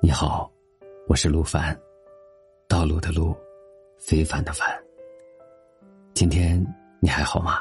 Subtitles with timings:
[0.00, 0.48] 你好，
[1.08, 1.76] 我是陆凡，
[2.68, 3.36] 道路的路，
[3.98, 4.80] 非凡的凡。
[6.14, 6.64] 今天
[7.00, 7.60] 你还好吗？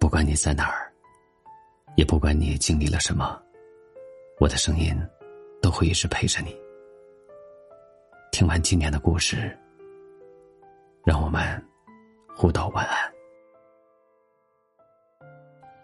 [0.00, 0.90] 不管你在哪儿，
[1.96, 3.38] 也不管你经历了什么，
[4.40, 4.98] 我的声音
[5.60, 6.58] 都会一直陪着你。
[8.32, 9.54] 听完今天的故事，
[11.04, 11.62] 让我们
[12.34, 13.12] 互道晚安。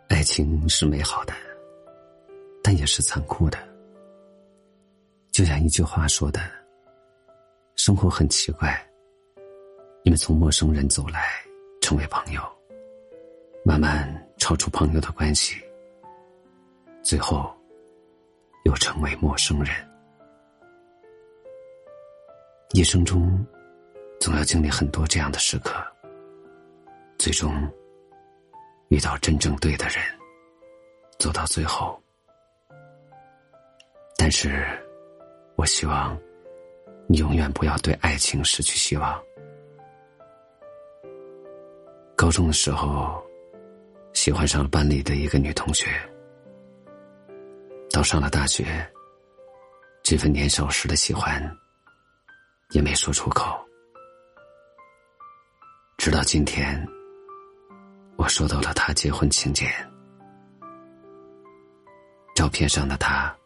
[0.09, 1.35] 爱情是美好的，
[2.63, 3.70] 但也是残酷的。
[5.33, 6.41] 就像一句话说的
[7.77, 8.77] ：“生活很奇怪，
[10.03, 11.23] 你们从陌生人走来，
[11.81, 12.43] 成为朋友，
[13.65, 15.55] 慢慢超出朋友的关系，
[17.01, 17.57] 最后
[18.65, 19.73] 又成为陌生人。
[22.73, 23.47] 一生中，
[24.19, 25.81] 总要经历很多这样的时刻，
[27.19, 27.55] 最终
[28.89, 30.03] 遇到真正对的人，
[31.21, 31.99] 走到最后。
[34.19, 34.67] 但是。”
[35.61, 36.19] 我希望
[37.07, 39.23] 你永远不要对爱情失去希望。
[42.17, 43.23] 高中的时候，
[44.15, 45.87] 喜欢上了班里的一个女同学。
[47.91, 48.91] 到上了大学，
[50.03, 51.55] 这份年少时的喜欢
[52.71, 53.55] 也没说出口。
[55.99, 56.83] 直到今天，
[58.17, 59.71] 我收到了她结婚请柬，
[62.35, 63.37] 照片上的她。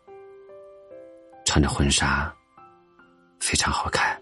[1.55, 2.35] 穿着婚纱，
[3.39, 4.21] 非常好看。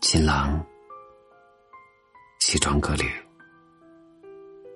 [0.00, 0.66] 新郎
[2.38, 3.04] 西装革履，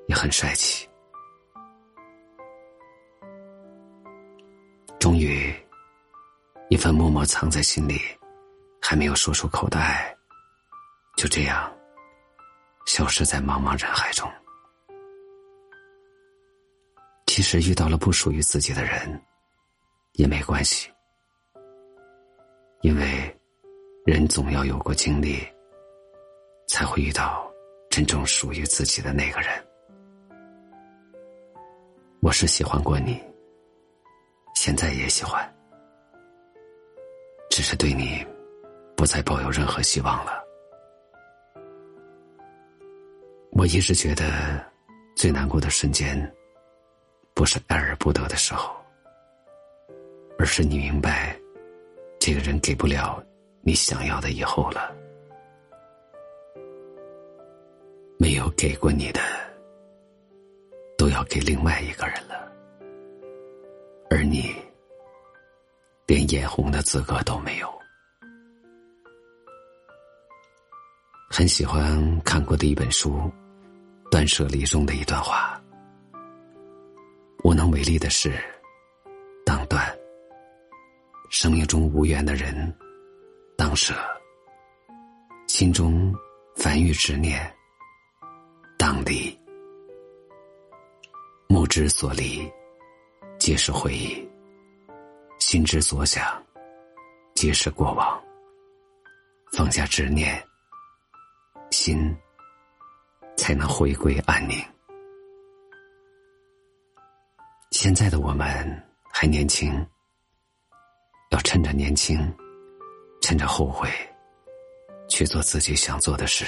[0.09, 0.87] 也很帅气。
[5.01, 5.51] 终于，
[6.69, 7.99] 一份默默藏在心里、
[8.79, 10.15] 还没有说出口的爱，
[11.17, 11.75] 就这样
[12.85, 14.31] 消失在茫茫人海中。
[17.27, 19.19] 其实遇到了不属于自己的人。
[20.15, 20.91] 也没关系，
[22.83, 23.35] 因为
[24.05, 25.39] 人总要有过经历，
[26.69, 27.51] 才会遇到
[27.89, 29.51] 真正属于自己的那个人。
[32.21, 33.19] 我是喜欢过你，
[34.55, 35.43] 现在也喜欢，
[37.49, 38.25] 只是对你
[38.95, 40.45] 不再抱有任何希望了。
[43.53, 44.63] 我一直觉得
[45.17, 46.21] 最难过的瞬间，
[47.35, 48.82] 不是爱而不得的时候。
[50.43, 51.39] 而是你明白，
[52.19, 53.25] 这个人给不了
[53.61, 54.93] 你想要的以后了，
[58.19, 59.21] 没有给过你的，
[60.99, 62.53] 都要给另外一个人了，
[64.11, 64.53] 而你
[66.09, 67.73] 连眼红的资格都没有。
[71.31, 73.13] 很喜欢看过的一本书
[74.11, 75.63] 《断舍离》中的一段话：
[77.45, 78.33] 无能为力的事，
[81.33, 82.55] 生命中无缘的人，
[83.57, 83.95] 当舍；
[85.49, 86.15] 心中
[86.55, 87.51] 凡欲执念，
[88.79, 89.35] 当离。
[91.49, 92.47] 目之所离，
[93.39, 94.29] 皆是回忆；
[95.39, 96.23] 心之所想，
[97.35, 98.23] 皆是过往。
[99.57, 100.39] 放下执念，
[101.71, 102.15] 心
[103.39, 104.63] 才能回归安宁。
[107.71, 109.75] 现在的我们还年轻。
[111.33, 112.19] 要趁着年轻，
[113.23, 113.89] 趁着后悔，
[115.09, 116.45] 去做自己想做的事。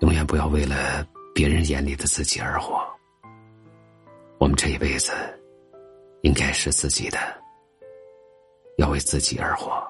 [0.00, 2.78] 永远不要为了别人眼里的自己而活。
[4.38, 5.12] 我们这一辈子，
[6.20, 7.18] 应该是自己的，
[8.76, 9.82] 要为自己而活。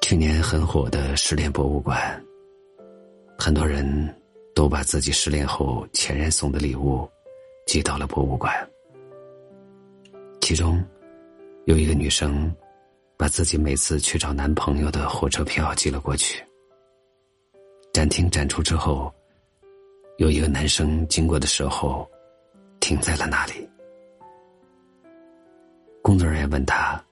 [0.00, 2.24] 去年很火的失恋博物馆，
[3.36, 3.84] 很多人
[4.54, 7.08] 都把自己失恋后前任送的礼物
[7.66, 8.54] 寄到了博物馆。
[10.44, 10.84] 其中，
[11.64, 12.54] 有一个女生，
[13.16, 16.44] 把自己每次去找男朋友的火车票寄了过去。
[17.94, 19.10] 展厅展出之后，
[20.18, 22.06] 有一个男生经过的时候，
[22.78, 23.66] 停在了那里。
[26.02, 27.02] 工作人员问他：“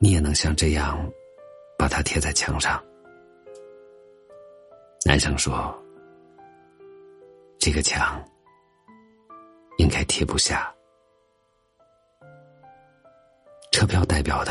[0.00, 1.08] 你也能像这样，
[1.78, 2.82] 把它贴在墙上？”
[5.06, 5.72] 男生说
[7.56, 8.20] ：“这个墙，
[9.76, 10.68] 应该贴不下。”
[13.78, 14.50] 车票代表的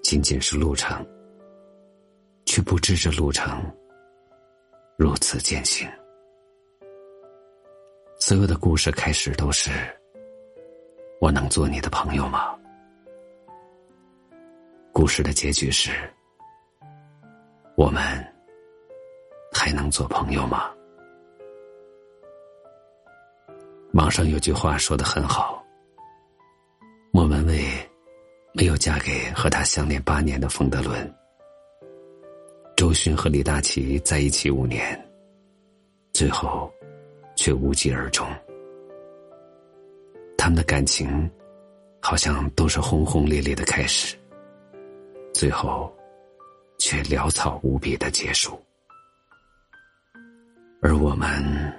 [0.00, 1.04] 仅仅是路程，
[2.46, 3.60] 却不知这路程
[4.96, 5.88] 如此艰辛。
[8.20, 9.72] 所有的故事开始都是：
[11.20, 12.56] 我能做你的朋友吗？
[14.92, 15.90] 故事的结局是：
[17.76, 18.00] 我们
[19.52, 20.72] 还能做朋友吗？
[23.94, 25.60] 网上有句话说的很好：
[27.10, 27.67] 莫文蔚
[28.58, 31.14] 没有嫁给和他相恋八年的冯德伦，
[32.76, 35.00] 周迅和李大齐在一起五年，
[36.12, 36.68] 最后
[37.36, 38.26] 却无疾而终。
[40.36, 41.30] 他们的感情
[42.02, 44.16] 好像都是轰轰烈烈的开始，
[45.32, 45.96] 最后
[46.80, 48.60] 却潦草无比的结束。
[50.82, 51.72] 而我们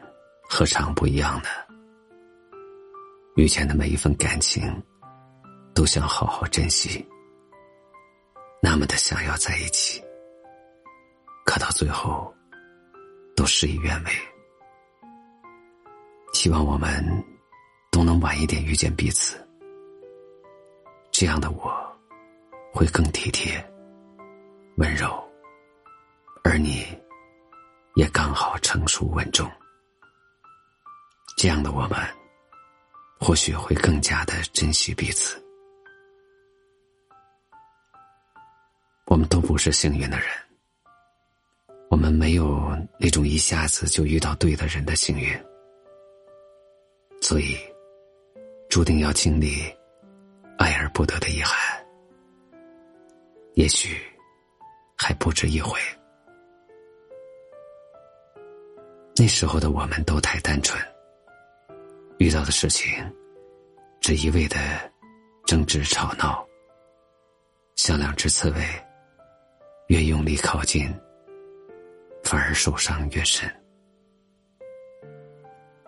[0.49, 1.49] 何尝不一样呢？
[3.35, 4.81] 遇见的每一份感情，
[5.79, 7.07] 都想好好珍惜，
[8.61, 10.03] 那么的想要在一起，
[11.45, 12.35] 可到最后，
[13.33, 14.11] 都事与愿违。
[16.33, 17.01] 希望我们
[17.93, 19.37] 都能晚一点遇见彼此，
[21.11, 21.71] 这样的我，
[22.73, 23.65] 会更体贴、
[24.75, 25.07] 温柔，
[26.43, 26.85] 而你，
[27.95, 29.49] 也刚好成熟稳重，
[31.37, 31.97] 这样的我们。
[33.17, 35.41] 或许会更加的珍惜彼此。
[39.09, 40.27] 我们都不是幸运的人，
[41.89, 45.35] 我们没有那种一下子就遇到对的人的幸运，
[47.19, 47.57] 所以
[48.69, 49.63] 注定要经历
[50.59, 51.83] 爱而不得的遗憾。
[53.55, 53.99] 也许
[54.95, 55.79] 还不止一回。
[59.15, 60.79] 那时候的我们都太单纯。
[62.19, 62.93] 遇到的事情，
[64.01, 64.55] 只一味的
[65.47, 66.47] 争执吵闹，
[67.75, 68.61] 像两只刺猬，
[69.89, 70.87] 越用力靠近，
[72.23, 73.49] 反而受伤越深。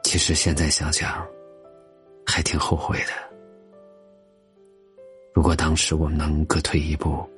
[0.04, 1.24] 其实现在想想，
[2.26, 3.14] 还挺后悔的。
[5.36, 7.30] 如果当时我们能各退一步，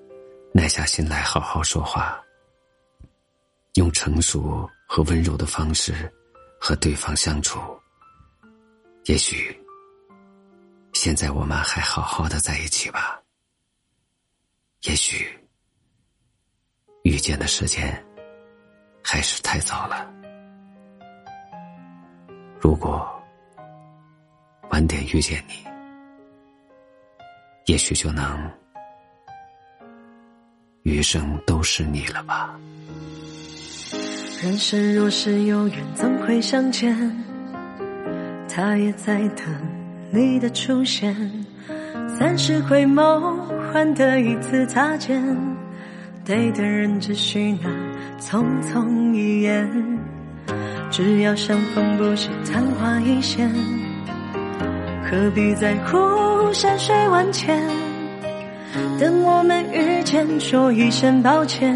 [0.54, 2.24] 耐下心来好好说话，
[3.74, 5.94] 用成熟和温柔的方式
[6.58, 7.60] 和对方相处。
[9.04, 9.54] 也许，
[10.94, 13.22] 现在我们还好好的在一起吧。
[14.84, 15.28] 也许，
[17.04, 18.02] 遇见的时间
[19.04, 20.10] 还是太早了。
[22.62, 23.06] 如果
[24.70, 25.54] 晚点遇见你，
[27.66, 28.50] 也许就能
[30.84, 32.58] 余生都是你了吧。
[34.42, 36.96] 人生若是有缘，总会相见。
[38.48, 39.46] 他也在等
[40.10, 41.14] 你的出现，
[42.08, 43.36] 三十回眸
[43.74, 45.22] 换得一次擦肩，
[46.26, 47.70] 对的人只需那
[48.18, 49.70] 匆匆一眼，
[50.90, 53.50] 只要相逢不是昙花一现，
[55.04, 55.98] 何必在乎
[56.54, 57.62] 山水万千？
[58.98, 61.76] 等我们遇见，说一声抱歉，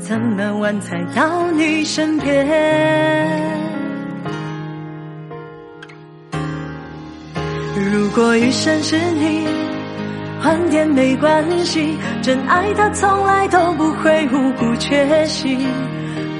[0.00, 2.44] 怎么晚才到你身边？
[7.92, 9.46] 如果余生是你，
[10.46, 11.98] 晚点没关系。
[12.22, 15.58] 真爱它从来都不会无故缺席。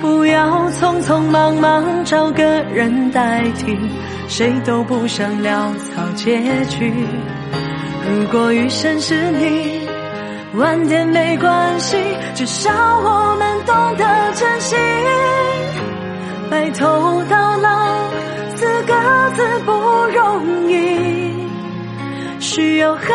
[0.00, 3.76] 不要匆匆忙忙找个人代替，
[4.28, 6.92] 谁都不想潦草结局。
[8.08, 9.80] 如果余生是你，
[10.54, 11.96] 晚点没关系，
[12.36, 12.70] 至少
[13.00, 14.04] 我们懂得
[14.34, 14.76] 珍惜。
[16.48, 17.68] 白头到老
[18.54, 18.94] 四个
[19.34, 19.72] 字不
[20.14, 20.76] 容易。
[22.38, 23.08] 需要很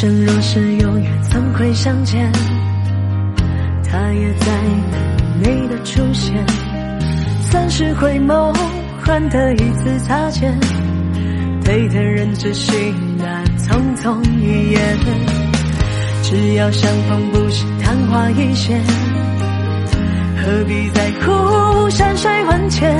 [0.00, 2.32] 生若是有缘，怎会相见？
[3.84, 4.46] 他也在
[4.90, 4.98] 等。
[5.42, 6.42] 你的出现，
[7.42, 8.50] 三世回眸
[9.04, 10.58] 换得一次擦肩，
[11.62, 12.72] 对的人只需
[13.18, 14.80] 那匆匆一眼，
[16.22, 18.80] 只要相逢不是昙花一现，
[20.42, 22.98] 何必在乎山水万千？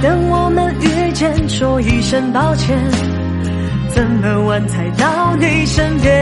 [0.00, 2.78] 等我们遇见，说一声抱歉，
[3.96, 6.12] 怎么晚才到你身边？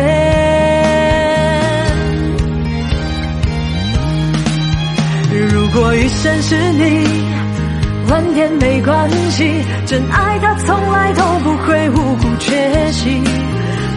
[5.51, 7.05] 如果余生是你，
[8.09, 9.61] 晚点没关系。
[9.87, 13.21] 真爱它从来都不会无故缺席。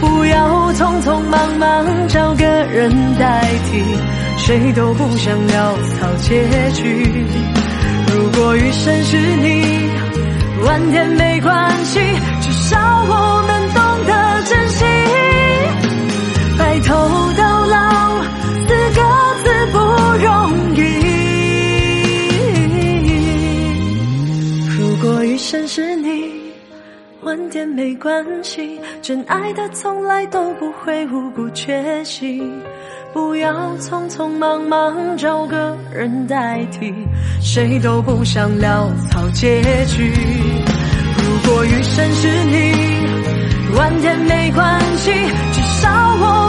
[0.01, 3.83] 不要匆匆忙忙找个人代替，
[4.37, 7.07] 谁都不想潦草结局。
[8.11, 9.63] 如果余生是你，
[10.65, 11.99] 晚点没关系，
[12.41, 12.75] 至少
[13.07, 13.36] 我
[16.87, 16.93] 走
[17.37, 18.23] 到老
[18.65, 19.01] 四个
[19.43, 19.77] 字不
[20.23, 20.79] 容易
[24.69, 26.31] 如果余生是你
[27.23, 32.41] 晚点没关系真爱的从来都不会无故缺席
[33.13, 36.93] 不要匆匆忙忙找个人代替
[37.41, 40.13] 谁都不想潦草结局。
[41.17, 45.11] 如果余生是你晚点没关系
[45.51, 45.89] 至少
[46.19, 46.46] 我